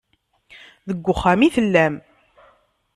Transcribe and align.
Deg 0.87 1.05
uxxam 1.13 1.41
i 1.47 1.49
tellam. 1.55 1.95